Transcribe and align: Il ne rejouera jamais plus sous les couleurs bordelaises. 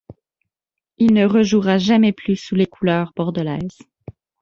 Il 0.97 1.13
ne 1.13 1.27
rejouera 1.27 1.77
jamais 1.77 2.11
plus 2.11 2.35
sous 2.35 2.55
les 2.55 2.65
couleurs 2.65 3.11
bordelaises. 3.15 3.83